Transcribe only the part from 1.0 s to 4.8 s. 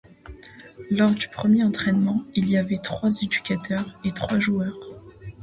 du premier entraînement, il y avait trois éducateurs et trois joueurs.